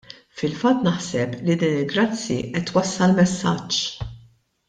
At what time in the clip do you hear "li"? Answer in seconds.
1.49-1.57